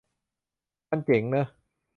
[0.89, 1.47] มันเจ๋งเนอะ